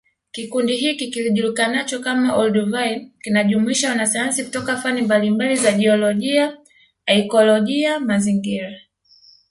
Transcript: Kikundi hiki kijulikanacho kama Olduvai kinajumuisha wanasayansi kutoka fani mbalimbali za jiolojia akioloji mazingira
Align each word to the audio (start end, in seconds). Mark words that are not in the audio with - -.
Kikundi 0.31 0.75
hiki 0.77 1.11
kijulikanacho 1.11 1.99
kama 1.99 2.35
Olduvai 2.35 3.11
kinajumuisha 3.21 3.89
wanasayansi 3.89 4.43
kutoka 4.43 4.77
fani 4.77 5.01
mbalimbali 5.01 5.55
za 5.55 5.71
jiolojia 5.71 6.57
akioloji 7.05 7.87
mazingira 8.05 8.69